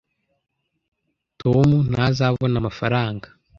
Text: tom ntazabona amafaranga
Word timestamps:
tom 1.41 1.69
ntazabona 1.91 2.55
amafaranga 2.61 3.27